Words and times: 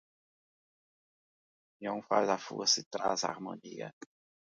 A 1.73 1.77
união 1.77 2.01
faz 2.09 2.27
a 2.29 2.39
força 2.47 2.79
e 2.79 2.83
traz 2.93 3.19
harmonia. 3.23 3.87